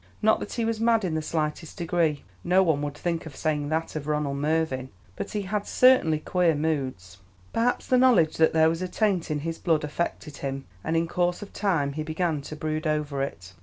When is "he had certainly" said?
5.33-6.17